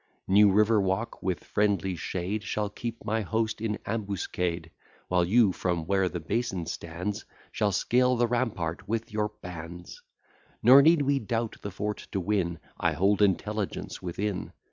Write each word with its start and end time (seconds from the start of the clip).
New 0.27 0.51
River 0.51 0.81
Walk, 0.81 1.21
with 1.21 1.43
friendly 1.43 1.95
shade, 1.95 2.41
Shall 2.43 2.71
keep 2.71 3.05
my 3.05 3.21
host 3.21 3.61
in 3.61 3.77
ambuscade; 3.85 4.71
While 5.09 5.23
you, 5.23 5.51
from 5.51 5.85
where 5.85 6.09
the 6.09 6.19
basin 6.19 6.65
stands, 6.65 7.23
Shall 7.51 7.71
scale 7.71 8.15
the 8.15 8.25
rampart 8.25 8.87
with 8.89 9.13
your 9.13 9.29
bands. 9.43 10.01
Nor 10.63 10.81
need 10.81 11.03
we 11.03 11.19
doubt 11.19 11.57
the 11.61 11.69
fort 11.69 12.07
to 12.13 12.19
win; 12.19 12.57
I 12.79 12.93
hold 12.93 13.21
intelligence 13.21 14.01
within. 14.01 14.53